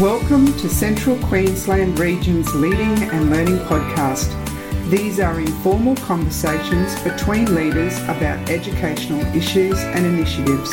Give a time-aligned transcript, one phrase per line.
[0.00, 4.30] Welcome to Central Queensland Region's Leading and Learning Podcast.
[4.88, 10.72] These are informal conversations between leaders about educational issues and initiatives.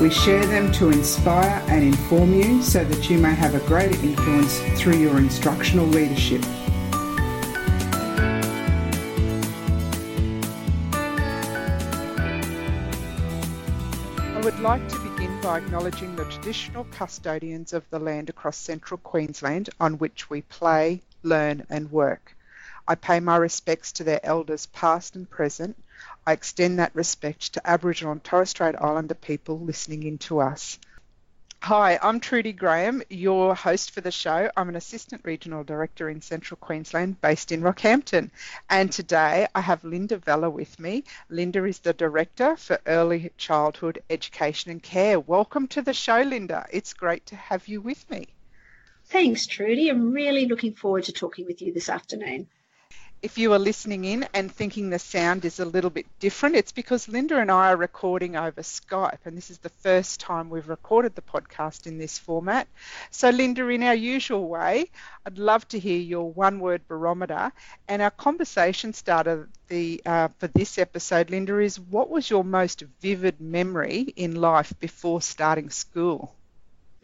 [0.00, 4.00] We share them to inspire and inform you so that you may have a greater
[4.00, 6.44] influence through your instructional leadership.
[15.46, 21.00] By acknowledging the traditional custodians of the land across central Queensland on which we play,
[21.22, 22.36] learn, and work.
[22.88, 25.80] I pay my respects to their elders past and present.
[26.26, 30.80] I extend that respect to Aboriginal and Torres Strait Islander people listening in to us.
[31.66, 34.48] Hi, I'm Trudy Graham, your host for the show.
[34.56, 38.30] I'm an Assistant Regional Director in Central Queensland based in Rockhampton.
[38.70, 41.02] And today I have Linda Vella with me.
[41.28, 45.18] Linda is the Director for Early Childhood Education and Care.
[45.18, 46.66] Welcome to the show, Linda.
[46.70, 48.28] It's great to have you with me.
[49.06, 49.88] Thanks, Trudy.
[49.88, 52.46] I'm really looking forward to talking with you this afternoon
[53.26, 56.72] if you are listening in and thinking the sound is a little bit different, it's
[56.72, 60.68] because Linda and I are recording over Skype, and this is the first time we've
[60.68, 62.68] recorded the podcast in this format.
[63.10, 64.90] So, Linda, in our usual way,
[65.26, 67.52] I'd love to hear your one-word barometer.
[67.88, 72.82] And our conversation starter the uh, for this episode, Linda, is what was your most
[73.00, 76.35] vivid memory in life before starting school?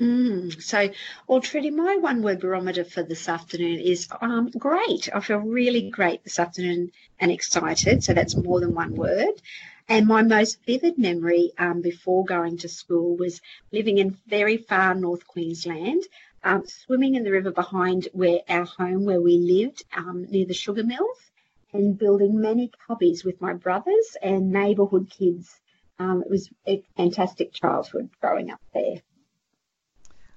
[0.02, 0.90] Mm, so,
[1.28, 5.08] well, Trudy, my one word barometer for this afternoon is um, great.
[5.14, 8.02] I feel really great this afternoon and excited.
[8.02, 9.40] So, that's more than one word.
[9.88, 14.96] And my most vivid memory um, before going to school was living in very far
[14.96, 16.02] North Queensland,
[16.42, 20.52] um, swimming in the river behind where our home, where we lived, um, near the
[20.52, 21.30] sugar mills,
[21.72, 25.60] and building many cubbies with my brothers and neighbourhood kids.
[26.00, 28.96] Um, it was a fantastic childhood growing up there.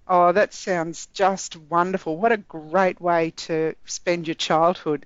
[0.07, 2.17] Oh, that sounds just wonderful.
[2.17, 5.05] What a great way to spend your childhood.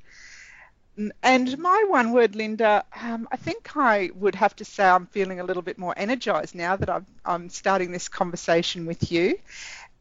[1.23, 5.39] And my one word, Linda, um, I think I would have to say I'm feeling
[5.39, 9.39] a little bit more energized now that I'm, I'm starting this conversation with you.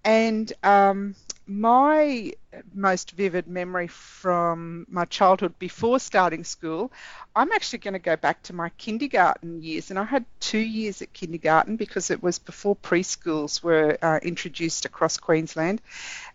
[0.05, 1.15] And um,
[1.49, 2.33] my
[2.75, 6.93] most vivid memory from my childhood before starting school,
[7.35, 9.89] I'm actually going to go back to my kindergarten years.
[9.89, 14.85] And I had two years at kindergarten because it was before preschools were uh, introduced
[14.85, 15.81] across Queensland.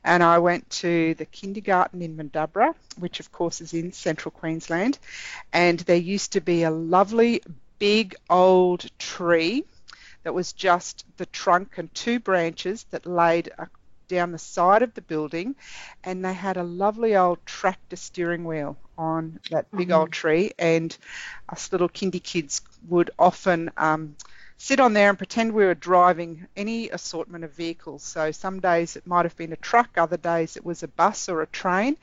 [0.04, 4.98] And I went to the kindergarten in Mandurah, which of course is in central Queensland.
[5.54, 7.44] And there used to be a lovely
[7.78, 9.64] big old tree
[10.24, 13.52] that was just the trunk and two branches that laid
[14.08, 15.56] down the side of the building,
[16.04, 20.00] and they had a lovely old tractor steering wheel on that big mm-hmm.
[20.00, 20.96] old tree, and
[21.50, 24.16] us little kindy kids would often um,
[24.58, 28.02] sit on there and pretend we were driving any assortment of vehicles.
[28.02, 31.28] So some days it might have been a truck, other days it was a bus
[31.28, 31.98] or a train,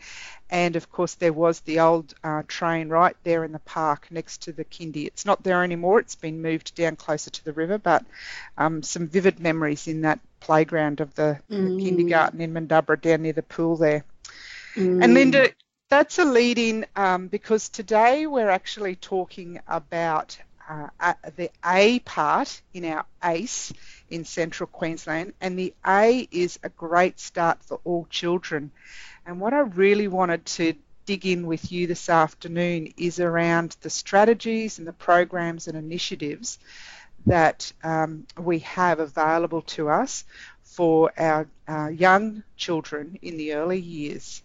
[0.50, 4.42] and of course there was the old uh, train right there in the park next
[4.42, 5.06] to the kindy.
[5.06, 8.04] It's not there anymore; it's been moved down closer to the river, but
[8.58, 11.76] um, some vivid memories in that playground of the, mm.
[11.76, 14.04] the kindergarten in Mandurah down near the pool there.
[14.74, 15.04] Mm.
[15.04, 15.50] And Linda,
[15.88, 22.62] that's a lead in um, because today we're actually talking about uh, the A part
[22.72, 23.72] in our ACE
[24.08, 28.70] in central Queensland, and the A is a great start for all children.
[29.26, 30.74] And what I really wanted to
[31.06, 36.58] dig in with you this afternoon is around the strategies and the programs and initiatives
[37.26, 40.24] that um, we have available to us
[40.62, 44.42] for our, our young children in the early years.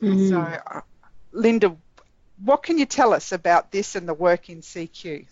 [0.00, 0.28] Mm.
[0.28, 0.80] So, uh,
[1.32, 1.76] Linda,
[2.44, 5.26] what can you tell us about this and the work in CQ?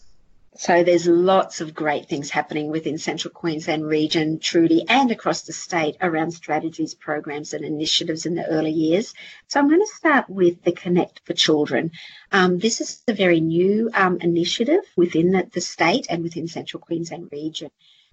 [0.60, 5.52] So there's lots of great things happening within Central Queensland region, Trudy, and across the
[5.52, 9.14] state around strategies, programs, and initiatives in the early years.
[9.46, 11.93] So I'm going to start with the Connect for Children.
[12.32, 16.81] Um, this is a very new um, initiative within the, the, state and within Central
[16.81, 17.70] Queensland region,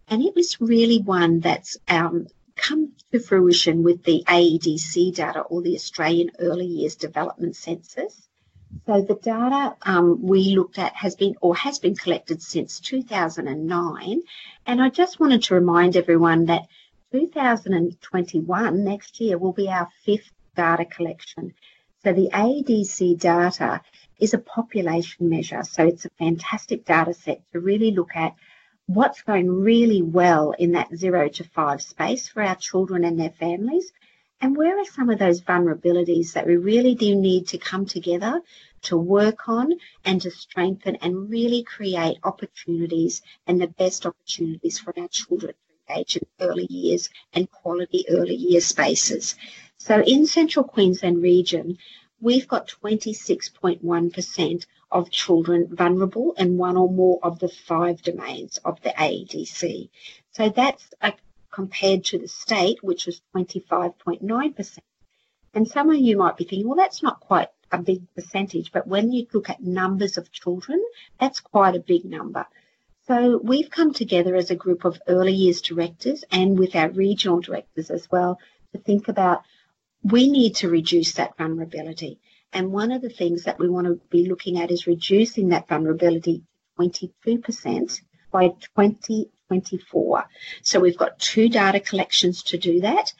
[0.07, 5.63] and it was really one that's um, come to fruition with the AEDC data or
[5.63, 8.29] the Australian Early Years Development Census.
[8.85, 14.21] So the data um, we looked at has been or has been collected since 2009,
[14.65, 16.67] and I just wanted to remind everyone that
[17.11, 21.53] 2021 next year will be our fifth data collection.
[22.03, 23.81] So the ADC data
[24.19, 28.35] is a population measure, so it's a fantastic data set to really look at
[28.87, 33.31] what's going really well in that zero to five space for our children and their
[33.31, 33.91] families
[34.41, 38.41] and where are some of those vulnerabilities that we really do need to come together
[38.81, 39.73] to work on
[40.03, 45.93] and to strengthen and really create opportunities and the best opportunities for our children to
[45.93, 49.35] engage in early years and quality early year spaces.
[49.77, 51.77] So in Central Queensland region,
[52.21, 58.81] we've got 26.1% of children vulnerable in one or more of the five domains of
[58.81, 59.89] the AEDC.
[60.31, 61.13] So that's a,
[61.55, 64.77] compared to the state, which was 25.9%.
[65.53, 68.85] And some of you might be thinking, well, that's not quite a big percentage, but
[68.85, 70.83] when you look at numbers of children,
[71.17, 72.45] that's quite a big number.
[73.07, 77.39] So we've come together as a group of early years directors and with our regional
[77.39, 78.37] directors as well
[78.73, 79.43] to think about
[80.03, 82.19] we need to reduce that vulnerability.
[82.51, 85.69] And one of the things that we want to be looking at is reducing that
[85.69, 86.43] vulnerability
[86.79, 88.01] to 22%
[88.31, 88.49] by
[89.49, 90.25] 2024.
[90.61, 93.13] So we've got two data collections to do that,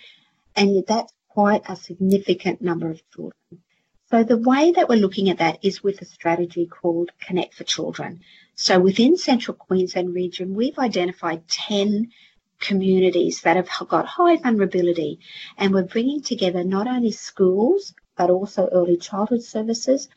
[0.56, 3.62] and that's quite a significant number of children.
[4.10, 7.64] So the way that we're looking at that is with a strategy called Connect for
[7.64, 8.22] Children.
[8.56, 12.12] So within Central Queensland region, we've identified 10
[12.60, 15.20] communities that have got high vulnerability
[15.58, 20.08] and we're bringing together not only schools but also early childhood services,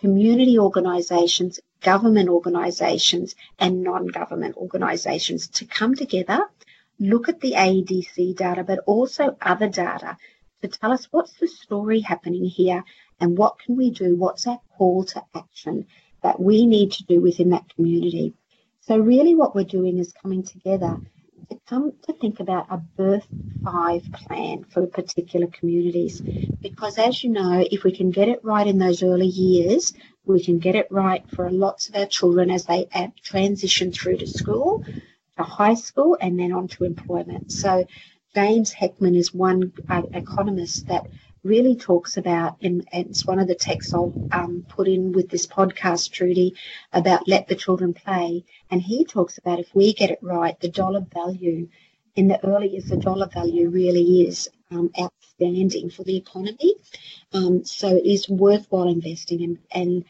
[0.00, 6.40] community organisations, government organisations and non-government organisations to come together,
[6.98, 10.16] look at the AEDC data but also other data
[10.62, 12.82] to tell us what's the story happening here
[13.20, 15.86] and what can we do, what's our call to action
[16.24, 18.34] that we need to do within that community.
[18.80, 20.98] So really what we're doing is coming together
[21.50, 23.26] to come to think about a birth
[23.64, 26.22] five plan for particular communities.
[26.62, 29.92] Because as you know, if we can get it right in those early years,
[30.24, 32.88] we can get it right for lots of our children as they
[33.22, 34.84] transition through to school,
[35.36, 37.50] to high school, and then on to employment.
[37.52, 37.86] So
[38.34, 41.06] James Heckman is one uh, economist that
[41.46, 45.46] really talks about, and it's one of the texts I'll um, put in with this
[45.46, 46.54] podcast, Trudy,
[46.92, 48.44] about let the children play.
[48.70, 51.68] And he talks about if we get it right, the dollar value
[52.16, 56.74] in the early years, the dollar value really is um, outstanding for the economy.
[57.32, 60.04] Um, so it is worthwhile investing in, and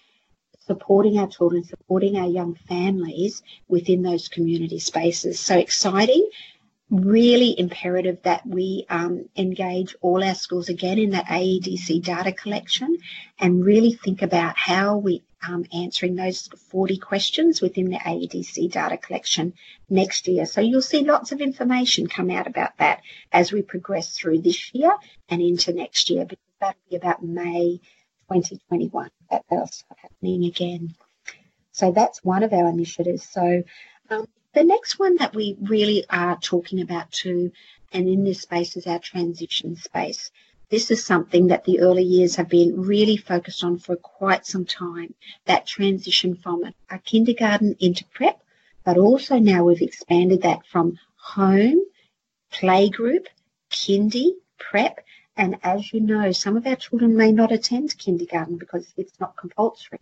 [0.67, 5.39] supporting our children, supporting our young families within those community spaces.
[5.39, 6.29] So exciting
[6.91, 12.97] really imperative that we um, engage all our schools again in that AEDC data collection
[13.41, 18.97] and really think about how we um, answering those 40 questions within the AEDC data
[18.97, 19.53] collection
[19.89, 20.47] next year.
[20.47, 23.03] So you'll see lots of information come out about that
[23.33, 24.93] as we progress through this year
[25.29, 27.81] and into next year because that'll be about May
[28.33, 30.95] 2021 that that'll start happening again.
[31.73, 33.29] So that's one of our initiatives.
[33.29, 33.63] So
[34.11, 37.53] um, the next one that we really are talking about too,
[37.93, 40.31] and in this space is our transition space.
[40.71, 44.65] This is something that the early years have been really focused on for quite some
[44.65, 45.13] time,
[45.45, 48.41] that transition from a, kindergarten into prep,
[48.83, 51.83] but also now we've expanded that from home,
[52.51, 53.27] playgroup,
[53.71, 55.05] kindy, prep,
[55.37, 59.37] and as you know, some of our children may not attend kindergarten because it's not
[59.37, 60.01] compulsory.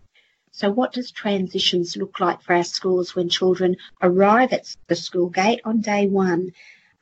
[0.56, 5.28] So what does transitions look like for our schools when children arrive at the school
[5.28, 6.52] gate on day one?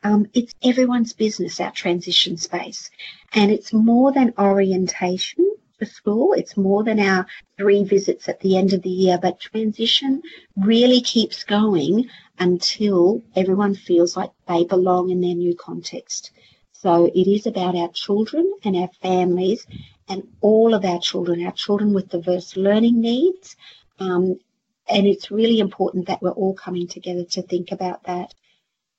[0.02, 2.90] Um, it's everyone's business, our transition space.
[3.34, 6.32] And it's more than orientation for school.
[6.32, 7.26] It's more than our
[7.58, 10.22] three visits at the end of the year, but transition
[10.56, 16.30] really keeps going until everyone feels like they belong in their new context.
[16.72, 19.66] So it is about our children and our families
[20.12, 23.56] and all of our children, our children with diverse learning needs.
[23.98, 24.38] Um,
[24.86, 28.34] and it's really important that we're all coming together to think about that.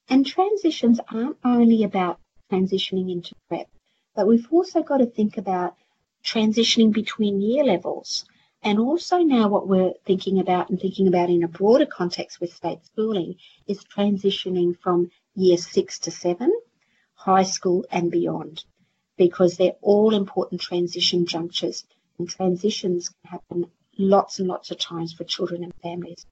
[0.09, 2.19] And transitions aren't only about
[2.51, 3.67] transitioning into prep,
[4.15, 5.75] but we've also got to think about
[6.25, 8.25] transitioning between year levels.
[8.63, 12.55] And also now what we're thinking about and thinking about in a broader context with
[12.55, 13.35] state schooling
[13.67, 16.51] is transitioning from year six to seven,
[17.13, 18.63] high school and beyond
[19.17, 21.85] because they're all important transition junctures
[22.17, 23.65] and transitions can happen
[23.97, 26.25] lots and lots of times for children and families.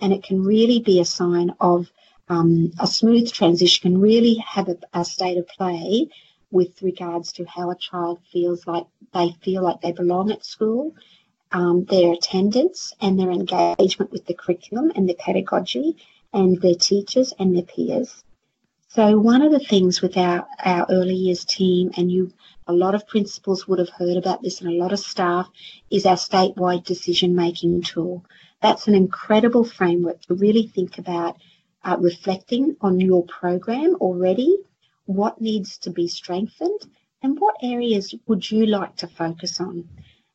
[0.00, 1.90] And it can really be a sign of
[2.28, 6.08] um, a smooth transition can really have a, a state of play
[6.50, 10.94] with regards to how a child feels like they feel like they belong at school,
[11.52, 15.96] um, their attendance and their engagement with the curriculum and the pedagogy
[16.32, 18.24] and their teachers and their peers.
[18.96, 22.32] So one of the things with our, our early years team, and you
[22.66, 25.50] a lot of principals would have heard about this and a lot of staff,
[25.90, 28.24] is our statewide decision making tool.
[28.62, 31.36] That's an incredible framework to really think about
[31.84, 34.56] uh, reflecting on your program already,
[35.04, 36.80] what needs to be strengthened,
[37.22, 39.90] and what areas would you like to focus on.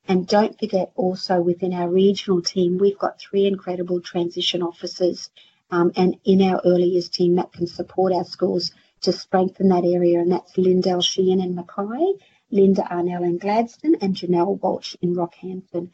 [0.08, 5.32] And don't forget also within our regional team, we've got three incredible transition officers
[5.72, 9.84] um, and in our early years team that can support our schools to strengthen that
[9.86, 12.14] area, and that's Lindell Sheehan in Mackay,
[12.52, 15.90] Linda Arnell in Gladstone, and Janelle Walsh in Rockhampton.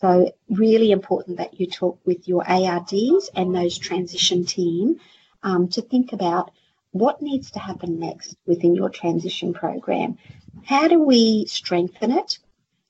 [0.00, 5.00] So really important that you talk with your ARDs and those transition team
[5.42, 6.50] um, to think about
[6.92, 10.18] what needs to happen next within your transition program.
[10.64, 12.38] How do we strengthen it?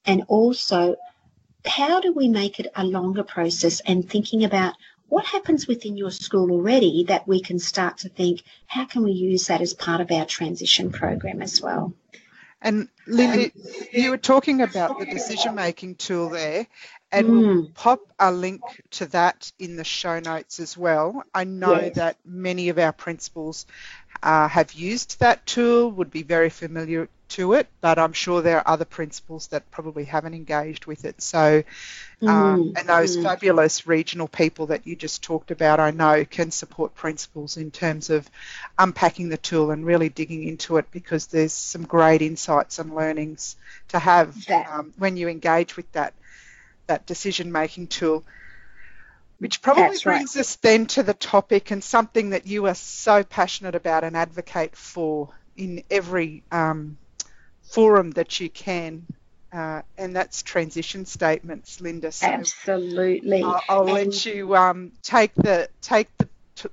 [0.06, 0.96] And also,
[1.66, 4.74] how do we make it a longer process and thinking about
[5.08, 9.12] what happens within your school already that we can start to think, how can we
[9.12, 11.94] use that as part of our transition program as well?
[12.60, 13.50] And Linda,
[13.92, 16.66] you were talking about the decision making tool there,
[17.12, 17.40] and mm.
[17.40, 18.60] we'll pop a link
[18.90, 21.22] to that in the show notes as well.
[21.32, 21.94] I know yes.
[21.94, 23.64] that many of our principals
[24.22, 28.58] uh, have used that tool, would be very familiar to it, but I'm sure there
[28.58, 31.20] are other principals that probably haven't engaged with it.
[31.20, 31.62] So,
[32.22, 33.22] um, mm, and those mm.
[33.22, 38.10] fabulous regional people that you just talked about, I know can support principals in terms
[38.10, 38.28] of
[38.78, 43.56] unpacking the tool and really digging into it because there's some great insights and learnings
[43.88, 46.14] to have um, when you engage with that
[46.86, 48.24] that decision making tool.
[49.38, 50.40] Which probably That's brings right.
[50.40, 54.74] us then to the topic and something that you are so passionate about and advocate
[54.74, 56.98] for in every um,
[57.62, 59.06] forum that you can,
[59.52, 62.10] uh, and that's transition statements, Linda.
[62.10, 63.42] So Absolutely.
[63.44, 66.28] I'll, I'll let you um, take the take the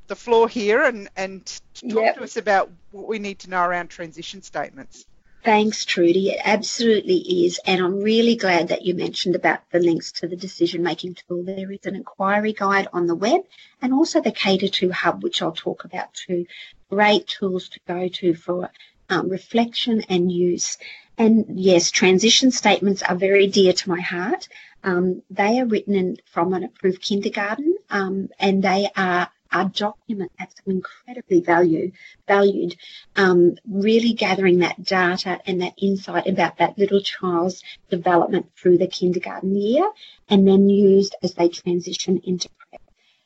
[0.08, 1.46] the floor here and and
[1.76, 2.16] talk yep.
[2.16, 5.06] to us about what we need to know around transition statements.
[5.46, 6.30] Thanks, Trudy.
[6.32, 7.60] It absolutely is.
[7.68, 11.44] And I'm really glad that you mentioned about the links to the decision making tool.
[11.44, 13.42] There is an inquiry guide on the web
[13.80, 16.48] and also the K to 2 Hub, which I'll talk about too.
[16.90, 18.72] Great tools to go to for
[19.10, 20.80] um, reflection and use.
[21.16, 24.50] And yes, transition statements are very dear to my heart.
[24.84, 30.32] Um, they are written in, from an approved kindergarten um, and they are a document
[30.38, 31.92] that's incredibly value,
[32.28, 32.76] valued,
[33.16, 38.88] um, really gathering that data and that insight about that little child's development through the
[38.88, 39.90] kindergarten year
[40.30, 42.82] and then used as they transition into prep.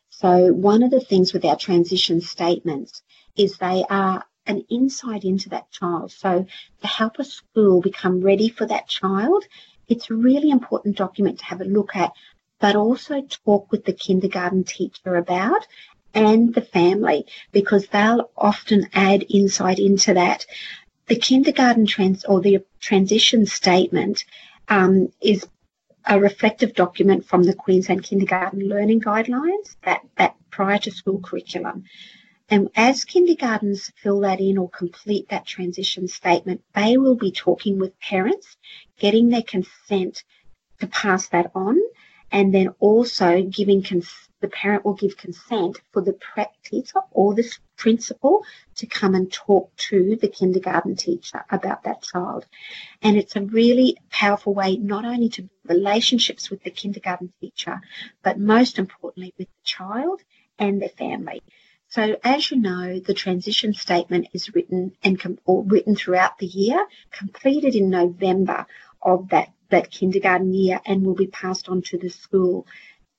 [0.09, 3.01] So one of the things with our transition statements
[3.36, 6.12] is they are an insight into that child.
[6.12, 6.45] So
[6.81, 9.45] to help a school become ready for that child,
[9.88, 12.12] it's a really important document to have a look at,
[12.59, 15.65] but also talk with the kindergarten teacher about
[16.13, 20.46] and the family because they'll often add insight into that.
[21.08, 24.25] The kindergarten trans or the transition statement
[24.68, 25.48] um, is
[26.06, 31.84] a reflective document from the Queensland Kindergarten Learning Guidelines, that, that prior to school curriculum.
[32.50, 37.78] And as kindergartens fill that in or complete that transition statement, they will be talking
[37.78, 38.58] with parents,
[38.98, 40.24] getting their consent
[40.80, 41.78] to pass that on,
[42.32, 47.50] and then also giving cons- the parent will give consent for the practitioner or the
[47.75, 48.43] principal
[48.75, 52.46] to come and talk to the kindergarten teacher about that child.
[53.01, 57.79] And it's a really powerful way not only to build relationships with the kindergarten teacher,
[58.24, 60.22] but most importantly with the child
[60.58, 61.41] and their family.
[61.89, 66.46] So as you know, the transition statement is written and com- or written throughout the
[66.46, 68.67] year, completed in November
[69.01, 72.67] of that, that kindergarten year and will be passed on to the school.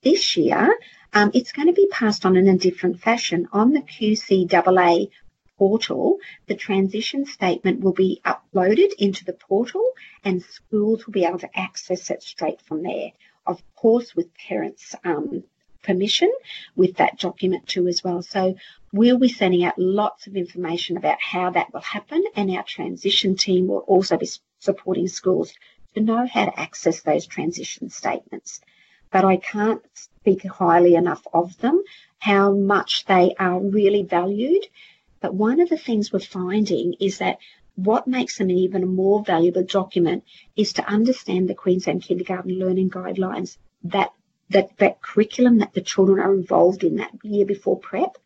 [0.03, 0.77] This year,
[1.12, 3.49] um, it's going to be passed on in a different fashion.
[3.52, 5.11] On the QCAA
[5.59, 9.85] portal, the transition statement will be uploaded into the portal
[10.25, 13.11] and schools will be able to access it straight from there.
[13.47, 15.45] Of course, with parents' um,
[15.83, 16.31] permission
[16.76, 18.23] with that document too as well.
[18.23, 18.57] So
[18.93, 23.37] we'll be sending out lots of information about how that will happen and our transition
[23.37, 25.52] team will also be supporting schools
[25.95, 28.61] to know how to access those transition statements.
[29.11, 29.83] But I can't
[30.21, 31.83] speak highly enough of them,
[32.19, 34.67] how much they are really valued.
[35.23, 37.39] But one of the things we're finding is that
[37.75, 40.25] what makes them an even more valuable document
[40.57, 44.12] is to understand the Queensland Kindergarten Learning Guidelines that
[44.50, 48.19] that, that curriculum that the children are involved in that year before prep.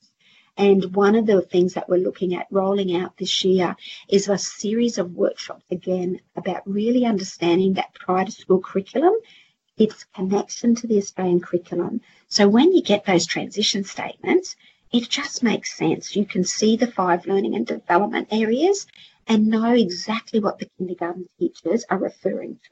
[0.56, 3.76] And one of the things that we're looking at rolling out this year
[4.08, 9.12] is a series of workshops again about really understanding that prior to school curriculum,
[9.76, 12.00] its connection to the Australian curriculum.
[12.28, 14.56] So when you get those transition statements,
[14.92, 16.14] it just makes sense.
[16.14, 18.86] You can see the five learning and development areas
[19.26, 22.70] and know exactly what the kindergarten teachers are referring to.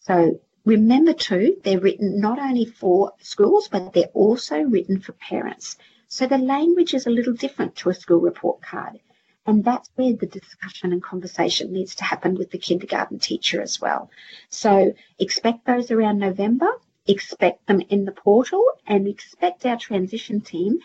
[0.00, 5.76] So Remember too, they're written not only for schools, but they're also written for parents.
[6.08, 8.98] So the language is a little different to a school report card.
[9.46, 13.80] And that's where the discussion and conversation needs to happen with the kindergarten teacher as
[13.80, 14.10] well.
[14.48, 16.68] So expect those around November,
[17.06, 20.80] expect them in the portal, and expect our transition team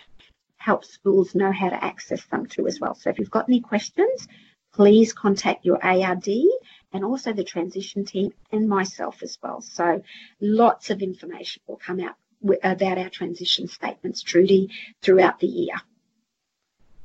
[0.57, 2.93] help schools know how to access them too as well.
[2.93, 4.27] So if you've got any questions,
[4.73, 6.27] please contact your ARD
[6.91, 9.61] and also the transition team and myself as well.
[9.61, 10.03] So
[10.41, 12.15] lots of information will come out
[12.63, 14.69] about our transition statements, Trudy,
[15.01, 15.75] throughout the year.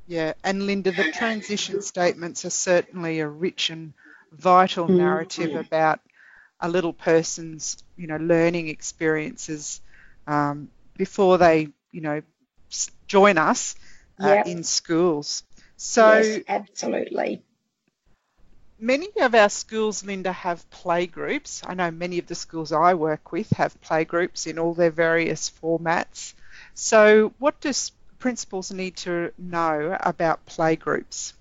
[0.07, 3.95] Yeah, and Linda, the transition statements are certainly a rich and
[4.33, 4.99] vital mm-hmm.
[4.99, 5.59] narrative mm-hmm.
[5.59, 6.01] about
[6.61, 9.81] a little person's, you know, learning experiences
[10.27, 12.23] um, before they, you know,
[13.07, 13.77] join us
[14.23, 14.47] uh, yep.
[14.47, 15.43] in schools.
[15.77, 17.43] So yes, absolutely.
[18.79, 21.63] Many of our schools, Linda, have play groups.
[21.65, 24.91] I know many of the schools I work with have play groups in all their
[24.91, 26.35] various formats.
[26.75, 27.93] So, what does
[28.25, 31.35] principals need to know about play groups?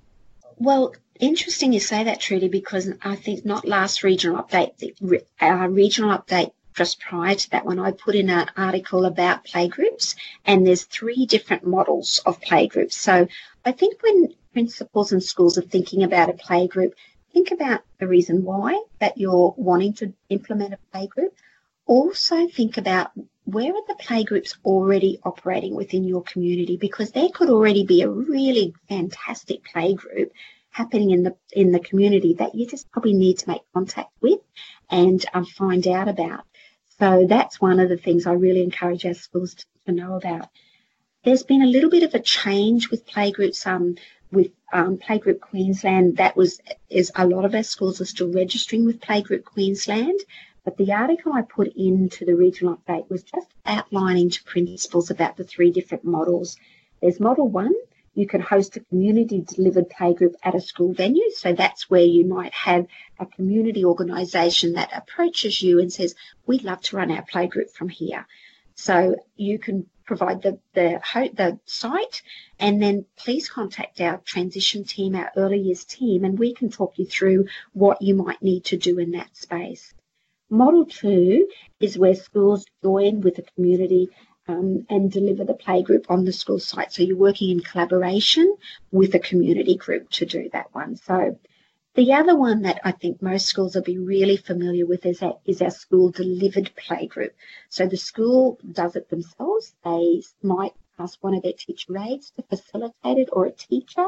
[0.58, 4.94] Well, interesting you say that, Trudy, because I think not last regional update,
[5.40, 9.46] our uh, regional update just prior to that one, I put in an article about
[9.46, 12.92] playgroups, and there's three different models of playgroups.
[12.92, 13.30] So
[13.64, 16.92] I think when principals and schools are thinking about a playgroup,
[17.32, 21.32] think about the reason why that you're wanting to implement a playgroup.
[21.86, 23.12] Also think about
[23.46, 28.10] where are the playgroups already operating within your community because there could already be a
[28.10, 30.30] really fantastic playgroup
[30.70, 34.40] happening in the in the community that you just probably need to make contact with
[34.90, 36.46] and um, find out about.
[37.00, 40.48] So that's one of the things I really encourage our schools to, to know about.
[41.24, 43.66] There's been a little bit of a change with playgroups.
[43.68, 43.96] Um,
[44.32, 46.60] with um, Playgroup Queensland, that was
[46.90, 50.20] is a lot of our schools are still registering with Playgroup Queensland.
[50.66, 55.36] But the article I put into the regional update was just outlining to principals about
[55.36, 56.56] the three different models.
[57.02, 57.74] There's model one,
[58.16, 61.32] you can host a community delivered playgroup at a school venue.
[61.32, 62.88] So that's where you might have
[63.20, 67.90] a community organisation that approaches you and says, We'd love to run our playgroup from
[67.90, 68.26] here.
[68.76, 71.02] So you can provide the, the,
[71.34, 72.22] the site
[72.60, 76.98] and then please contact our transition team, our early years team, and we can talk
[76.98, 79.94] you through what you might need to do in that space.
[80.50, 81.48] Model two
[81.80, 84.10] is where schools join with the community
[84.48, 86.92] um, and deliver the playgroup on the school site.
[86.92, 88.56] So you're working in collaboration
[88.92, 90.96] with a community group to do that one.
[90.96, 91.40] So
[91.96, 95.38] the other one that I think most schools will be really familiar with is our,
[95.46, 97.32] is our school delivered playgroup.
[97.70, 99.74] So the school does it themselves.
[99.86, 104.08] They might ask one of their teacher aides to facilitate it or a teacher.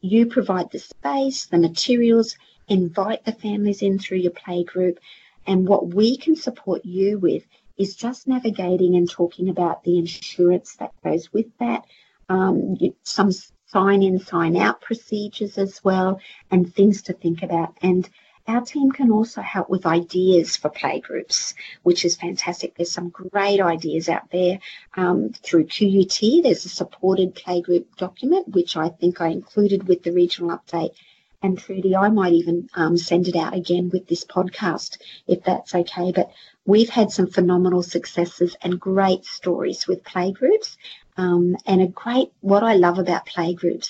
[0.00, 2.36] You provide the space, the materials,
[2.68, 4.98] invite the families in through your playgroup.
[5.46, 7.44] And what we can support you with
[7.76, 11.86] is just navigating and talking about the insurance that goes with that,
[12.28, 13.30] um, some
[13.66, 17.76] sign in, sign out procedures as well, and things to think about.
[17.82, 18.08] And
[18.46, 22.74] our team can also help with ideas for playgroups, which is fantastic.
[22.74, 24.58] There's some great ideas out there
[24.96, 26.42] um, through QUT.
[26.42, 30.94] There's a supported playgroup document, which I think I included with the regional update.
[31.42, 35.74] And Trudy, I might even um, send it out again with this podcast if that's
[35.74, 36.12] okay.
[36.12, 36.30] But
[36.66, 40.76] we've had some phenomenal successes and great stories with playgroups.
[41.16, 43.88] Um, and a great, what I love about playgroups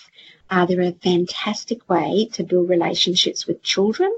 [0.49, 4.17] are they're a fantastic way to build relationships with children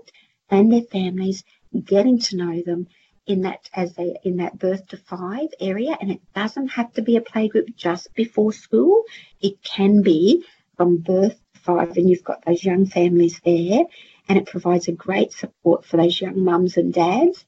[0.50, 1.42] and their families,
[1.84, 2.86] getting to know them
[3.26, 5.96] in that as they in that birth to five area.
[6.00, 9.04] And it doesn't have to be a playgroup just before school.
[9.40, 10.44] It can be
[10.76, 13.84] from birth five, and you've got those young families there,
[14.28, 17.44] and it provides a great support for those young mums and dads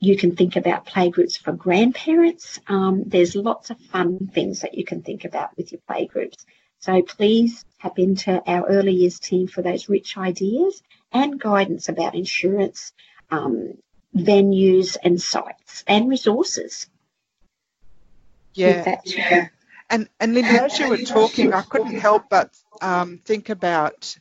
[0.00, 2.60] you can think about playgroups for grandparents.
[2.68, 6.44] Um, there's lots of fun things that you can think about with your playgroups.
[6.78, 12.14] So please tap into our early years team for those rich ideas and guidance about
[12.14, 12.92] insurance,
[13.30, 13.74] um,
[14.14, 16.88] venues and sites and resources.
[18.54, 19.48] Yeah, yeah.
[19.90, 24.16] And, and Linda, as you were talking, I couldn't help but um, think about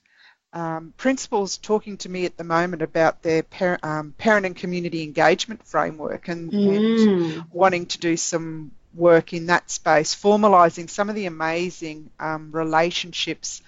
[0.53, 5.03] um, principals talking to me at the moment about their par- um, parent and community
[5.03, 7.37] engagement framework and, mm.
[7.37, 12.51] and, wanting to do some work in that space, formalising some of the amazing um,
[12.51, 13.61] relationships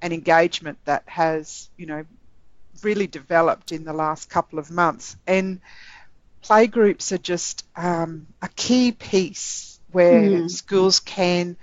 [0.00, 2.04] and engagement that has, you know,
[2.82, 5.16] really developed in the last couple of months.
[5.26, 5.60] And
[6.42, 10.50] playgroups are just um, a key piece where mm.
[10.50, 11.56] schools can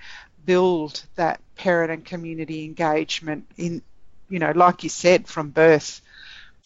[0.46, 3.82] build that parent and community engagement in
[4.30, 6.02] you know, like you said, from birth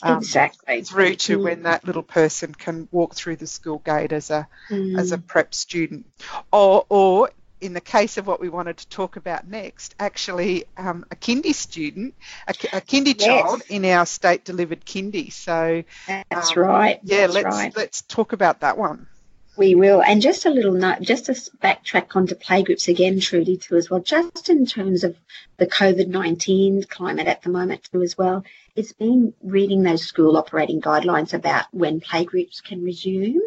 [0.02, 1.44] um, exactly through to mm.
[1.44, 5.00] when that little person can walk through the school gate as a mm.
[5.00, 6.06] as a prep student,
[6.52, 7.30] or or
[7.62, 11.54] in the case of what we wanted to talk about next, actually um, a kindy
[11.56, 12.14] student,
[12.46, 13.26] a, a kindy yes.
[13.26, 15.32] child in our state delivered kindy.
[15.32, 15.84] So
[16.30, 17.00] that's um, right.
[17.04, 17.78] Yeah, that's let's right.
[17.78, 19.08] let's talk about that one.
[19.56, 20.02] We will.
[20.02, 24.00] And just a little note, just to backtrack onto playgroups again, Trudy, too, as well,
[24.00, 25.16] just in terms of
[25.58, 28.44] the COVID 19 climate at the moment, too, as well.
[28.76, 33.40] It's been reading those school operating guidelines about when playgroups can resume,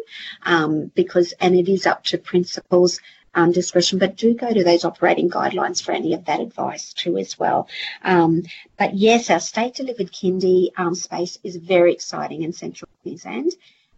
[0.43, 3.01] um, because, and it is up to principals
[3.35, 7.17] um, discretion, but do go to those operating guidelines for any of that advice too
[7.17, 7.67] as well.
[8.03, 8.43] Um,
[8.77, 13.51] but yes, our state delivered kindy um, space is very exciting in central Queensland.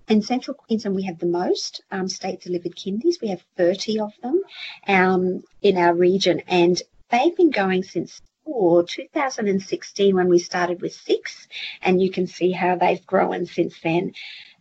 [0.10, 3.22] In central Queensland, we have the most um, state delivered kindies.
[3.22, 4.42] We have 30 of them
[4.88, 10.94] um, in our region, and they've been going since oh, 2016 when we started with
[10.94, 11.48] six,
[11.84, 14.14] and you can see how they've grown since then.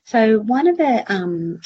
[0.05, 1.63] So one of the um,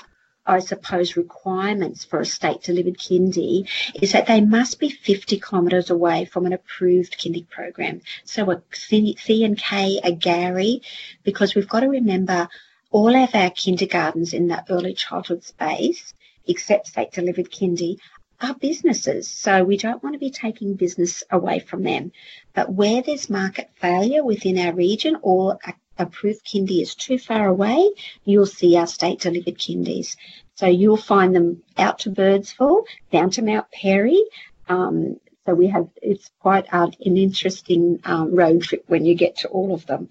[0.47, 5.91] I suppose, requirements for a state delivered kindy is that they must be 50 kilometres
[5.91, 8.01] away from an approved kindy program.
[8.25, 10.83] So a C and K, a Gowrie,
[11.23, 12.49] because we've got to remember
[12.93, 16.15] all of our kindergartens in the early childhood space,
[16.47, 17.99] except state delivered kindy,
[18.41, 19.29] are businesses.
[19.29, 22.13] So we don't want to be taking business away from them.
[22.55, 27.47] But where there's market failure within our region or a approved kindy is too far
[27.47, 27.91] away,
[28.25, 30.17] you'll see our state delivered kindies.
[30.55, 34.23] So you'll find them out to Birdsville, down to Mount Perry.
[34.69, 39.49] Um, so we have, it's quite an interesting um, road trip when you get to
[39.49, 40.09] all of them.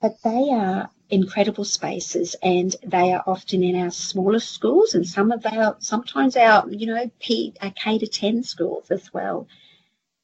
[0.00, 5.32] But they are incredible spaces and they are often in our smaller schools and some
[5.32, 9.46] of our, sometimes our, you know, K to 10 schools as well.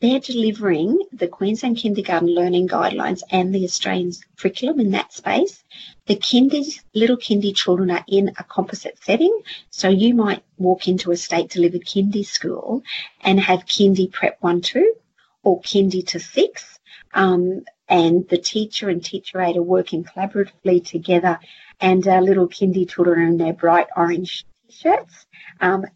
[0.01, 5.65] They're delivering the Queensland Kindergarten Learning Guidelines and the Australian curriculum in that space.
[6.05, 11.13] The kindies, little kindy children are in a composite setting, so you might walk into
[11.13, 12.83] a state delivered kindy school
[13.23, 14.95] and have kindy prep one two
[15.43, 16.79] or kindy to six,
[17.15, 21.39] um, and the teacher and teacher aide are working collaboratively together,
[21.81, 25.27] and our little kindy children in their bright orange t-shirts.
[25.61, 25.87] Um,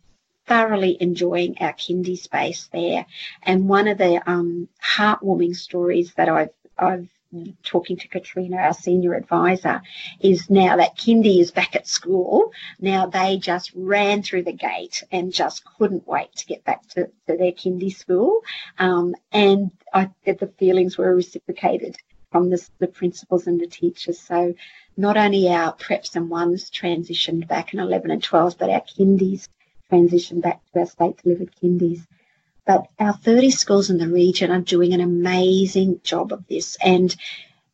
[0.46, 3.06] thoroughly enjoying our kindy space there.
[3.44, 7.08] And one of the um, heartwarming stories that I've, I've
[7.62, 9.82] talking to Katrina, our senior advisor,
[10.20, 12.52] is now that Kindy is back at school.
[12.80, 17.06] Now they just ran through the gate and just couldn't wait to get back to,
[17.06, 18.40] to their Kindy school.
[18.78, 21.96] Um, and I the feelings were reciprocated
[22.30, 24.20] from the, the principals and the teachers.
[24.20, 24.54] So
[24.96, 29.48] not only our preps and ones transitioned back in 11 and 12s, but our kindies
[29.90, 32.06] transitioned back to our state delivered kindies.
[32.70, 37.16] But our 30 schools in the region are doing an amazing job of this and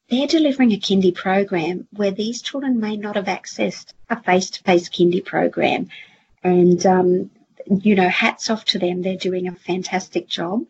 [0.08, 5.22] they're delivering a kindy program where these children may not have accessed a face-to-face kindy
[5.22, 5.88] program.
[6.42, 7.30] And, um,
[7.66, 9.02] you know, hats off to them.
[9.02, 10.64] They're doing a fantastic job.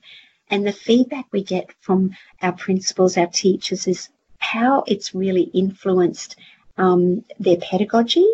[0.51, 2.11] And the feedback we get from
[2.43, 4.09] our principals, our teachers, is
[4.39, 6.35] how it's really influenced
[6.79, 8.29] um, their pedagogy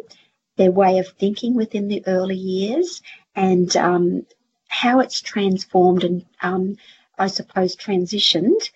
[0.56, 3.02] their way of thinking within the early years
[3.34, 4.26] and um,
[4.72, 6.76] how it's transformed and, um,
[7.18, 8.70] I suppose, transitioned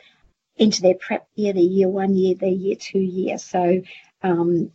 [0.59, 3.39] into their prep year, their year one year, their year two year.
[3.39, 3.81] So
[4.23, 4.71] um,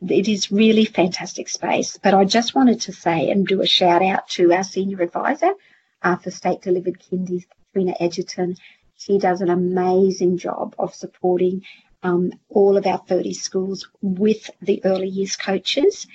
[0.00, 1.98] it is really fantastic space.
[2.00, 5.54] But I just wanted to say and do a shout out to our senior advisor
[6.02, 8.56] uh, for state delivered kindies, Katrina Edgerton.
[8.96, 11.62] She does an amazing job of supporting
[12.04, 16.06] um, all of our 30 schools with the early years coaches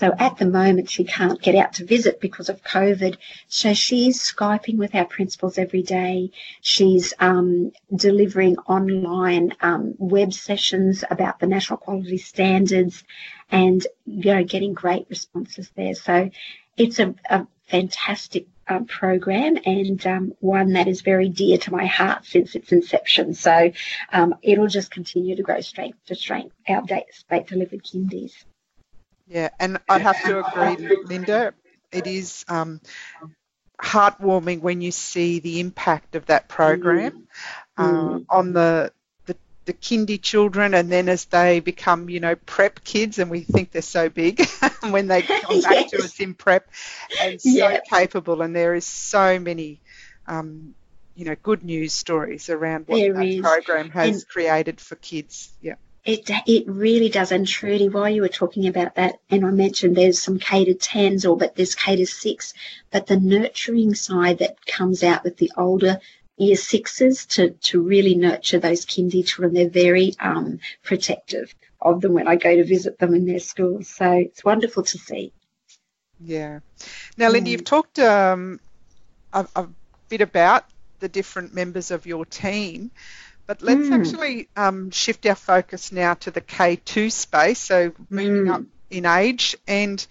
[0.00, 3.18] so at the moment, she can't get out to visit because of COVID.
[3.48, 6.30] So she's Skyping with our principals every day.
[6.62, 13.04] She's um, delivering online um, web sessions about the national quality standards
[13.50, 15.94] and, you know, getting great responses there.
[15.94, 16.30] So
[16.78, 21.84] it's a, a fantastic uh, program and um, one that is very dear to my
[21.84, 23.34] heart since its inception.
[23.34, 23.70] So
[24.14, 28.32] um, it'll just continue to grow strength to strength, our state delivered kindies.
[29.30, 31.54] Yeah, and I'd have to agree, Linda.
[31.92, 32.80] It is um,
[33.80, 37.28] heartwarming when you see the impact of that program
[37.78, 37.78] mm.
[37.78, 38.92] uh, on the,
[39.26, 43.42] the the kindy children, and then as they become, you know, prep kids, and we
[43.42, 44.44] think they're so big
[44.90, 45.90] when they come back yes.
[45.92, 46.68] to us in prep,
[47.22, 47.84] and so yep.
[47.84, 49.80] capable, and there is so many.
[50.26, 50.74] Um,
[51.16, 53.40] you know, good news stories around what there that is.
[53.40, 55.50] program has and, created for kids.
[55.60, 55.74] Yeah.
[56.04, 57.30] It, it really does.
[57.30, 60.74] And Trudy, while you were talking about that, and I mentioned there's some K to
[60.74, 62.54] 10s or but there's K to 6,
[62.90, 66.00] but the nurturing side that comes out with the older
[66.40, 72.14] year sixes to, to really nurture those kindy children, they're very um, protective of them
[72.14, 73.88] when I go to visit them in their schools.
[73.88, 75.32] So it's wonderful to see.
[76.18, 76.60] Yeah.
[77.16, 78.60] Now, Linda, you've talked um,
[79.32, 79.68] a, a
[80.08, 80.64] bit about
[81.00, 82.90] the different members of your team.
[83.50, 83.98] But let's mm.
[83.98, 88.54] actually um, shift our focus now to the K2 space, so moving mm.
[88.54, 89.56] up in age.
[89.66, 90.06] And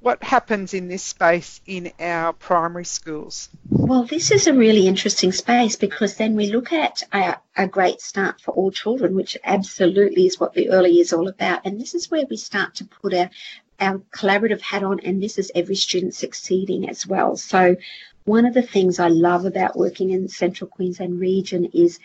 [0.00, 3.48] what happens in this space in our primary schools?
[3.68, 8.00] Well, this is a really interesting space because then we look at a, a, great
[8.00, 11.60] start for all children, which absolutely is what the early is all about.
[11.64, 13.30] And this is where we start to put our,
[13.78, 17.36] our collaborative hat on, and this is every student succeeding as well.
[17.36, 17.76] So,
[18.24, 21.98] one of the things I love about working in the Central Queensland region is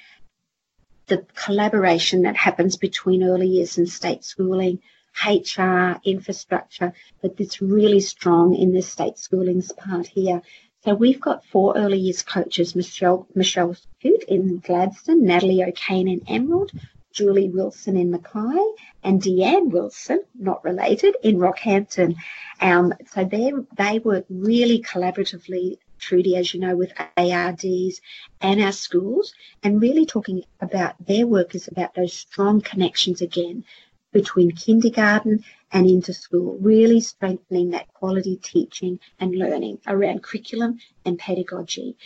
[1.07, 4.79] the collaboration that happens between early years and state schooling
[5.23, 10.41] HR, infrastructure, but it's really strong in the state schooling's part here.
[10.83, 16.21] So we've got four early years coaches, Michelle, Michelle Scoot in Gladstone, Natalie O'Kane in
[16.27, 16.71] Emerald,
[17.11, 18.59] Julie Wilson in Mackay,
[19.01, 22.15] and Deanne Wilson, not related, in Rockhampton.
[22.59, 27.99] Um, so they they work really collaboratively, Trudy, as you know, with ARDs
[28.39, 33.65] and our schools, and really talking about their work is about those strong connections again
[34.11, 41.17] between kindergarten and into school, really strengthening that quality teaching and learning around curriculum and
[41.17, 41.97] pedagogy.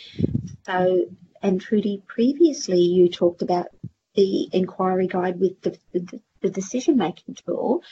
[0.66, 1.04] So,
[1.42, 3.66] and Trudy, previously you talked about
[4.14, 7.82] the inquiry guide with the, the, the decision making tool.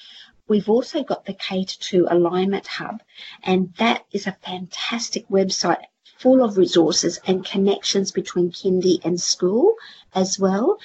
[0.48, 3.02] We've also got the K2 Alignment Hub,
[3.42, 5.84] and that is a fantastic website
[6.18, 9.74] full of resources and connections between kindy and school
[10.14, 10.78] as well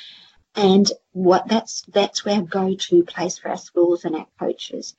[0.56, 4.96] and what that's that's our go-to place for our schools and our coaches.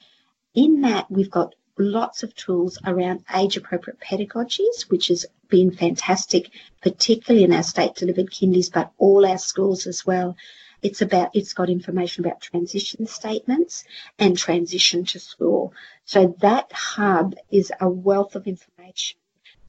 [0.55, 7.44] In that, we've got lots of tools around age-appropriate pedagogies, which has been fantastic, particularly
[7.44, 10.37] in our state-delivered kindies, but all our schools as well.
[10.83, 13.85] It's about it's got information about transition statements
[14.18, 15.73] and transition to school.
[16.05, 19.18] So that hub is a wealth of information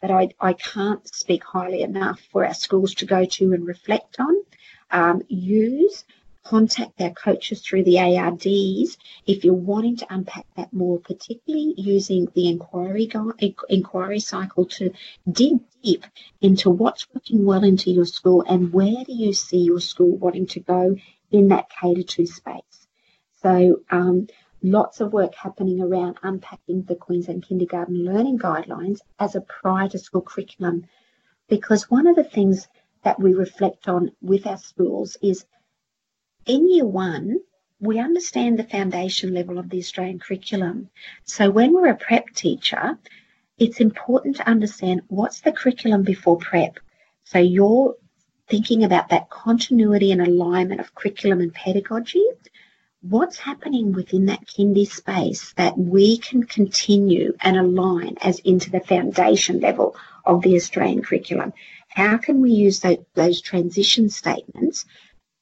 [0.05, 4.17] that I, I can't speak highly enough for our schools to go to and reflect
[4.19, 4.35] on
[4.91, 6.05] um, use,
[6.43, 12.27] contact our coaches through the ARDs if you're wanting to unpack that more, particularly using
[12.35, 13.09] the inquiry
[13.67, 14.91] inquiry cycle to
[15.31, 16.05] dig deep
[16.39, 20.45] into what's working well into your school and where do you see your school wanting
[20.45, 20.95] to go
[21.31, 22.87] in that K to space.
[23.41, 24.27] So um,
[24.71, 29.99] lots of work happening around unpacking the Queensland Kindergarten Learning Guidelines as a prior to
[29.99, 30.85] school curriculum
[31.47, 32.67] because one of the things
[33.03, 35.45] that we reflect on with our schools is
[36.45, 37.39] in year one,
[37.79, 40.89] we understand the foundation level of the Australian curriculum.
[41.23, 42.97] So when we're a prep teacher,
[43.57, 46.79] it's important to understand what's the curriculum before prep.
[47.23, 47.95] So you're
[48.47, 52.23] thinking about that continuity and alignment of curriculum and pedagogy.
[53.07, 58.79] What's happening within that kindy space that we can continue and align as into the
[58.79, 61.53] foundation level of the Australian curriculum?
[61.89, 64.85] How can we use those, transition statements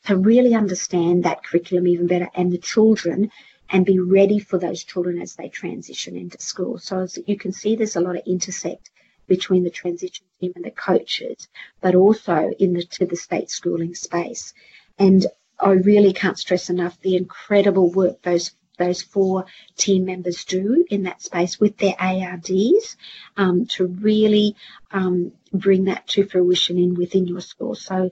[0.08, 3.32] to really understand that curriculum even better and the children
[3.70, 6.80] and be ready for those children as they transition into school?
[6.80, 8.92] So as you can see, there's a lot of intersect
[9.26, 11.48] between the transition team and the coaches,
[11.80, 14.54] but also in the the state schooling space.
[15.00, 15.26] And
[15.64, 19.46] I really can't stress enough the incredible work those those four
[19.78, 22.98] team members do in that space with their ARDs
[23.38, 24.56] um, to really
[24.92, 27.76] um, bring that to fruition in within your school.
[27.76, 28.10] So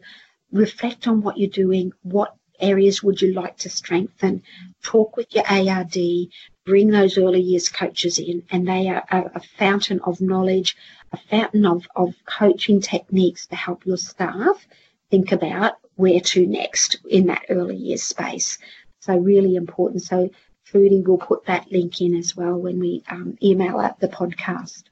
[0.52, 4.44] reflect on what you're doing, what areas would you like to strengthen,
[4.84, 5.98] talk with your ARD,
[6.64, 10.78] bring those early years coaches in, and they are a, fountain of knowledge,
[11.12, 14.68] a fountain of, of coaching techniques to help your staff
[15.10, 18.58] think about where to next in that early years space.
[19.00, 20.02] So really important.
[20.02, 20.32] So
[20.66, 24.84] Trudy will put that link in as well when we um, email out the podcast.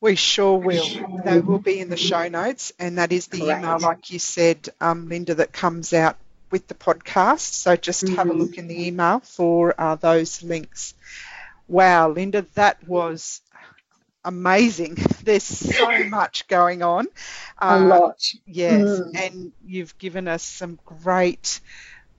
[0.00, 0.84] We sure will.
[1.24, 3.58] They will be in the show notes, and that is the Great.
[3.58, 6.16] email, like you said, um, Linda, that comes out
[6.50, 7.52] with the podcast.
[7.52, 8.16] So just mm-hmm.
[8.16, 8.40] have a mm-hmm.
[8.40, 10.94] look in the email for uh, those links.
[11.68, 13.42] Wow, Linda, that was
[14.24, 14.96] amazing.
[15.24, 17.06] There's so much going on.
[17.58, 18.32] A uh, lot.
[18.46, 19.10] Yes, mm.
[19.14, 21.60] and you've given us some great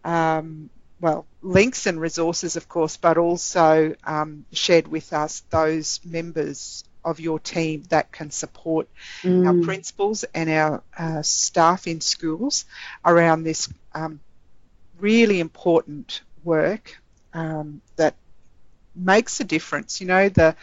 [0.04, 6.86] um, well, links and resources, of course, but also um, shared with us those members
[7.04, 8.88] of your team that can support
[9.22, 9.46] mm.
[9.46, 12.64] our principals and our uh, staff in schools
[13.04, 14.22] around this um,
[15.00, 17.02] really important work
[17.34, 18.16] um, that
[18.96, 20.00] makes a difference.
[20.00, 20.56] You know, the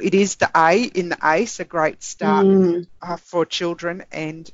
[0.00, 2.86] it is the A in the ACE, a great start mm.
[3.00, 4.50] uh, for children, and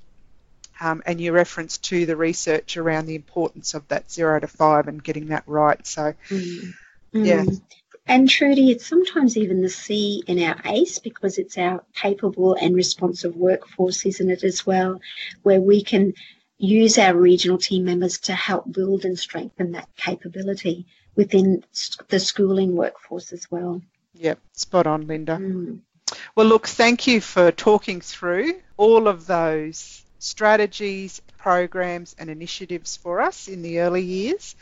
[0.81, 4.89] um, and you reference to the research around the importance of that zero to five
[4.89, 5.87] and getting that right.
[5.87, 6.73] So, mm.
[7.13, 7.45] yeah.
[7.45, 7.61] Mm.
[8.07, 12.75] And Trudy, it's sometimes even the C in our ACE because it's our capable and
[12.75, 15.01] responsive workforce, isn't it, as well,
[15.43, 16.15] where we can
[16.59, 21.63] use our regional team members to help build and strengthen that capability within
[22.09, 23.81] the schooling workforce as well.
[24.15, 25.37] Yep, spot on, Linda.
[25.37, 25.81] Mm.
[26.35, 33.21] Well, look, thank you for talking through all of those strategies, programs, and initiatives for
[33.21, 34.57] us in the early years.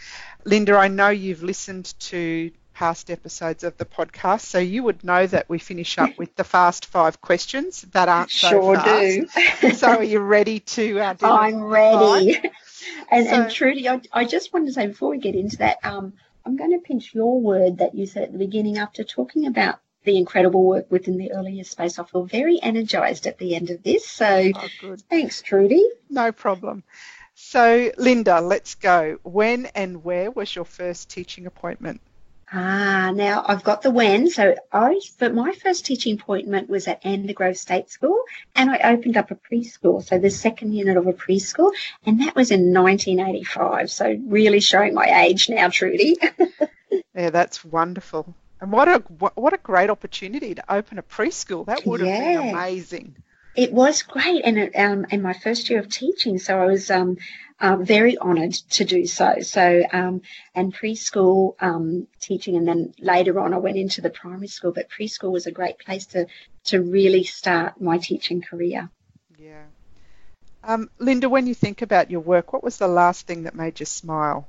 [0.45, 5.27] Linda, I know you've listened to past episodes of the podcast, so you would know
[5.27, 9.61] that we finish up with the fast five questions that aren't so sure fast.
[9.61, 9.73] do.
[9.73, 11.01] so are you ready to?
[11.01, 12.41] Uh, I'm ready.
[13.11, 15.79] And, so, and Trudy, I, I, just wanted to say before we get into that,
[15.83, 16.13] um,
[16.49, 19.81] I'm going to pinch your word that you said at the beginning after talking about
[20.05, 21.99] the incredible work within the earlier space.
[21.99, 24.09] I feel very energized at the end of this.
[24.09, 25.87] So oh, thanks, Trudy.
[26.09, 26.85] No problem.
[27.35, 29.19] So, Linda, let's go.
[29.25, 32.01] When and where was your first teaching appointment?
[32.51, 34.31] Ah, now I've got the when.
[34.31, 38.19] So I, but my first teaching appointment was at Andergrove State School,
[38.55, 41.73] and I opened up a preschool, so the second unit of a preschool,
[42.07, 43.91] and that was in 1985.
[43.91, 46.17] So really showing my age now, Trudy.
[47.15, 48.35] yeah, that's wonderful.
[48.61, 51.67] And what a what a great opportunity to open a preschool.
[51.67, 52.41] That would have yeah.
[52.41, 53.17] been amazing.
[53.57, 56.91] It was great, and it, um, in my first year of teaching, so I was
[56.91, 57.19] um,
[57.61, 59.37] uh, very honoured to do so.
[59.41, 60.23] So, um,
[60.55, 64.73] and preschool um, teaching, and then later on, I went into the primary school.
[64.73, 66.27] But preschool was a great place to
[66.67, 68.91] to really start my teaching career.
[69.39, 69.65] Yeah,
[70.63, 73.81] um, Linda, when you think about your work, what was the last thing that made
[73.81, 74.47] you smile?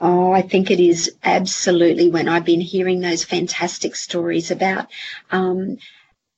[0.00, 4.86] Oh, I think it is absolutely when I've been hearing those fantastic stories about
[5.30, 5.76] um,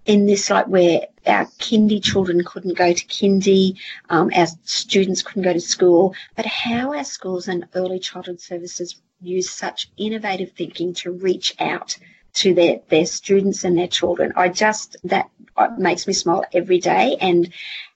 [0.05, 3.79] in this like where our kindy children couldn't go to kindy,
[4.11, 9.01] um, our students couldn't go to school, but how our schools and early childhood services
[9.21, 11.97] use such innovative thinking to reach out
[12.35, 14.33] to their, their students and their children.
[14.37, 15.31] I just, that
[15.79, 17.53] makes me smile every day and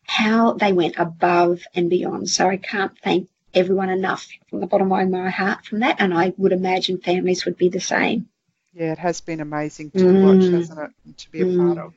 [0.07, 2.31] how they went above and beyond.
[2.31, 5.97] So I can't thank everyone enough from the bottom of my heart from that.
[5.99, 8.29] And I would imagine families would be the same.
[8.77, 10.23] Yeah, it has been amazing to mm.
[10.23, 11.17] watch, hasn't it?
[11.17, 11.67] To be a mm.
[11.67, 11.95] part of.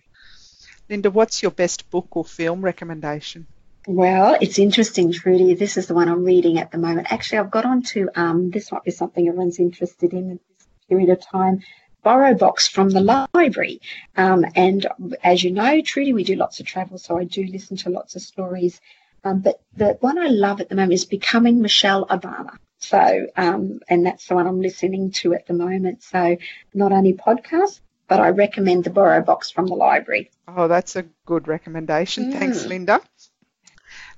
[0.89, 3.47] Linda, what's your best book or film recommendation?
[3.85, 5.55] Well, it's interesting, Trudy.
[5.55, 7.11] This is the one I'm reading at the moment.
[7.11, 10.67] Actually, I've got on to, um, this might be something everyone's interested in at this
[10.87, 11.59] period of time,
[12.01, 13.81] Borrow Box from the library.
[14.15, 14.87] Um, and
[15.21, 18.15] as you know, Trudy, we do lots of travel, so I do listen to lots
[18.15, 18.79] of stories.
[19.25, 22.57] Um, but the one I love at the moment is Becoming Michelle Obama.
[22.79, 26.01] So, um, and that's the one I'm listening to at the moment.
[26.03, 26.37] So,
[26.73, 30.31] not only podcast, but I recommend the Borrow Box from the library.
[30.47, 32.31] Oh, that's a good recommendation.
[32.31, 32.39] Mm.
[32.39, 33.01] Thanks, Linda.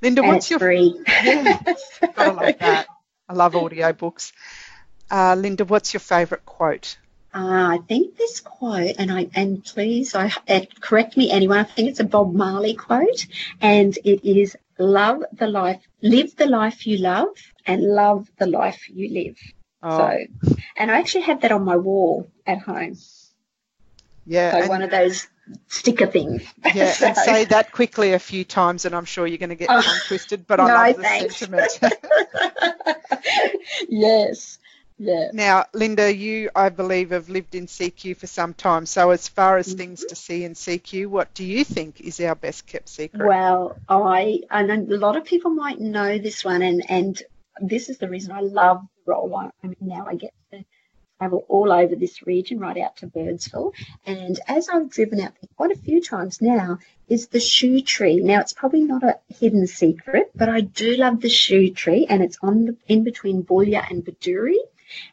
[0.01, 0.99] Linda, and what's your free?
[1.07, 1.59] Yeah,
[2.15, 2.87] gotta like that.
[3.27, 4.31] I love audio books.
[5.09, 6.97] Uh, Linda, what's your favourite quote?
[7.33, 11.59] Uh, I think this quote, and I and please, I uh, correct me anyone.
[11.59, 13.25] I think it's a Bob Marley quote,
[13.61, 18.89] and it is "Love the life, live the life you love, and love the life
[18.89, 19.37] you live."
[19.83, 19.97] Oh.
[19.97, 22.95] So, and I actually have that on my wall at home.
[24.25, 24.63] Yeah.
[24.63, 25.27] So one of those
[25.67, 26.43] sticker things.
[26.73, 27.07] Yeah, so.
[27.07, 29.81] and say that quickly a few times, and I'm sure you're going to get oh,
[29.81, 30.47] tongue twisted.
[30.47, 31.37] But I no, love the thanks.
[31.37, 31.79] sentiment.
[33.89, 34.59] yes.
[35.03, 35.29] Yeah.
[35.33, 38.85] Now, Linda, you, I believe, have lived in CQ for some time.
[38.85, 39.77] So, as far as mm-hmm.
[39.77, 43.25] things to see in CQ, what do you think is our best kept secret?
[43.25, 47.19] Well, I, and a lot of people might know this one, and, and
[47.59, 50.63] this is the reason I love the role I, I mean, now I get to
[51.17, 53.73] travel all over this region, right out to Birdsville.
[54.05, 56.77] And as I've driven out there quite a few times now,
[57.09, 58.17] is the shoe tree.
[58.17, 62.21] Now it's probably not a hidden secret, but I do love the shoe tree, and
[62.21, 64.59] it's on the, in between Boulia and Bedourie.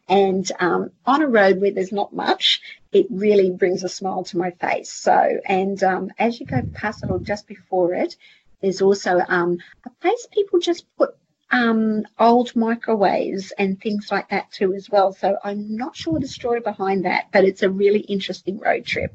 [0.09, 2.61] And um, on a road where there's not much,
[2.93, 4.91] it really brings a smile to my face.
[4.93, 8.17] So, and um, as you go past it or just before it,
[8.61, 11.17] there's also um, a place people just put
[11.51, 15.13] um, old microwaves and things like that too as well.
[15.13, 19.15] So I'm not sure the story behind that, but it's a really interesting road trip.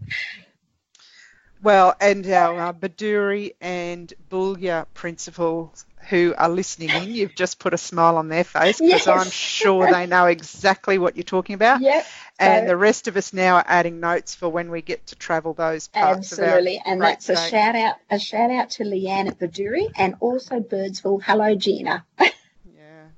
[1.62, 7.74] Well, and our uh, Bedourie and Boulia principals who are listening in, you've just put
[7.74, 9.08] a smile on their face because yes.
[9.08, 11.82] I'm sure they know exactly what you're talking about.
[11.82, 12.06] Yep.
[12.40, 15.16] And so, the rest of us now are adding notes for when we get to
[15.16, 16.34] travel those parts.
[16.34, 20.60] Absolutely, and that's a shout out, a shout out to Leanne at Bedourie and also
[20.60, 21.22] Birdsville.
[21.24, 22.06] Hello, Gina.
[22.20, 22.30] yeah,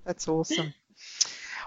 [0.04, 0.74] that's awesome.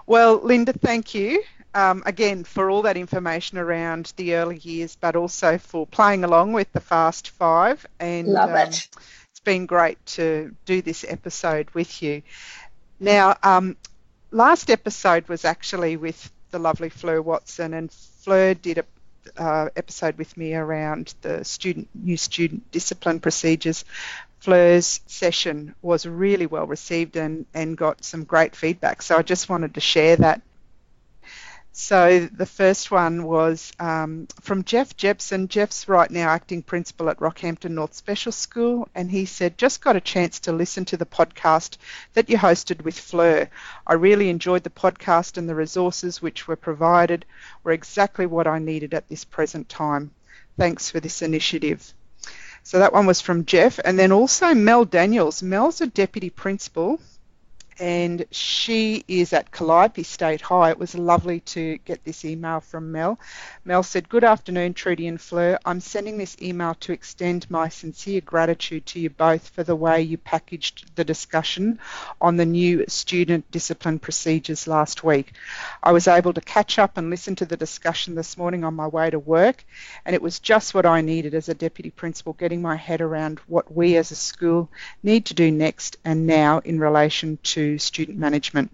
[0.07, 1.43] Well, Linda, thank you
[1.75, 6.53] um, again for all that information around the early years, but also for playing along
[6.53, 7.87] with the Fast Five.
[8.01, 8.89] And love um, it
[9.39, 12.23] it's been great to do this episode with you.
[12.99, 13.77] Now, um,
[14.33, 18.85] last episode was actually with the lovely Fleur Watson, and Fleur did a
[19.37, 23.85] uh, episode with me around the student new student discipline procedures.
[24.41, 29.03] Fleur's session was really well received and, and got some great feedback.
[29.03, 30.43] So I just wanted to share that
[31.81, 35.47] So the first one was um, from Jeff Jepson.
[35.47, 39.95] Jeff's right now acting principal at Rockhampton North Special School, and he said, just got
[39.95, 41.77] a chance to listen to the podcast
[42.15, 43.49] that you hosted with Fleur.
[43.87, 47.25] I really enjoyed the podcast and the resources which were provided
[47.63, 50.11] were exactly what I needed at this present time.
[50.59, 51.95] Thanks for this initiative.
[52.65, 53.79] So that one was from Jeff.
[53.85, 55.45] And then also Mel Daniels.
[55.45, 56.99] Mel's a deputy principal
[57.79, 60.71] and she is at Calliope State High.
[60.71, 63.19] It was lovely to get this email from Mel.
[63.65, 65.59] Mel said, Good afternoon, Trudy and Fleur.
[65.65, 70.03] I'm sending this email to extend my sincere gratitude to you both for the way
[70.03, 71.79] you packaged the discussion
[72.21, 75.33] on the new student discipline procedures last week.
[75.83, 78.89] I was able to catch up and listen to the discussion this morning on my
[78.89, 79.65] way to work,
[80.05, 83.39] and it was just what I needed as a deputy principal, getting my head around
[83.47, 84.69] what we as a school
[85.03, 88.71] need to do next and now in relation to student management.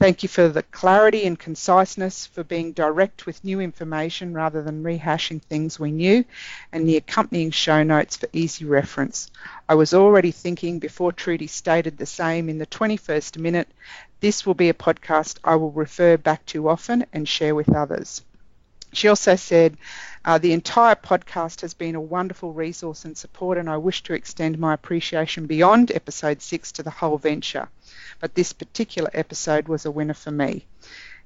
[0.00, 4.84] Thank you for the clarity and conciseness, for being direct with new information rather than
[4.84, 6.24] rehashing things we knew,
[6.70, 9.28] and the accompanying show notes for easy reference.
[9.68, 13.66] I was already thinking before Trudy stated the same in the 21st minute,
[14.20, 18.22] this will be a podcast I will refer back to often and share with others.
[18.92, 19.76] She also said,
[20.24, 24.14] uh, the entire podcast has been a wonderful resource and support, and I wish to
[24.14, 27.68] extend my appreciation beyond episode six to the whole venture
[28.20, 30.66] but this particular episode was a winner for me.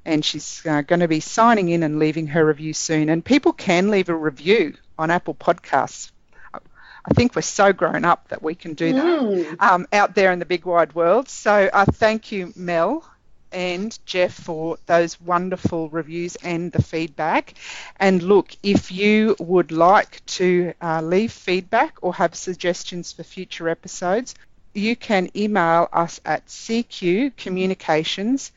[0.05, 3.09] And she's uh, going to be signing in and leaving her review soon.
[3.09, 6.11] And people can leave a review on Apple Podcasts.
[6.53, 9.57] I think we're so grown up that we can do that mm.
[9.61, 11.29] um, out there in the big wide world.
[11.29, 13.05] So uh, thank you, Mel
[13.53, 17.55] and Jeff for those wonderful reviews and the feedback.
[17.99, 23.69] And look, if you would like to uh, leave feedback or have suggestions for future
[23.69, 24.35] episodes,
[24.75, 28.51] you can email us at cqcommunications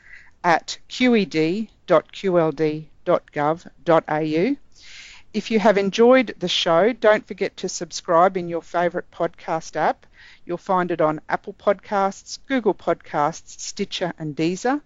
[0.43, 1.76] at qed.qld.gov.au.
[5.34, 10.05] If you have enjoyed the show, don't forget to subscribe in your favourite podcast app.
[10.45, 14.80] You'll find it on Apple Podcasts, Google Podcasts, Stitcher, and Deezer.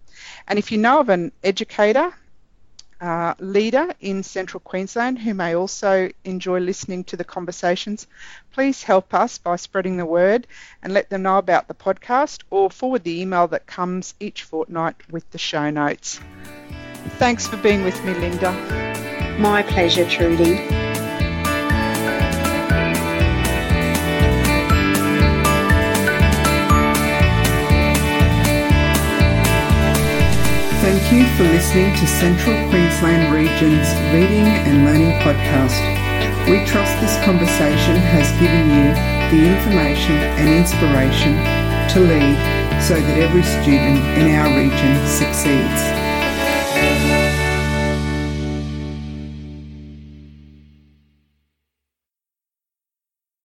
[0.48, 2.12] And if you know of an educator
[3.00, 8.06] uh, leader in Central Queensland who may also enjoy listening to the conversations,
[8.52, 10.46] please help us by spreading the word
[10.82, 14.96] and let them know about the podcast or forward the email that comes each fortnight
[15.10, 16.20] with the show notes.
[17.18, 18.52] Thanks for being with me, Linda.
[19.38, 20.89] My pleasure, Trudy.
[31.10, 35.82] Thank you for listening to Central Queensland Region's Leading and Learning Podcast.
[36.48, 38.94] We trust this conversation has given you
[39.34, 41.34] the information and inspiration
[41.90, 42.38] to lead
[42.80, 45.89] so that every student in our region succeeds.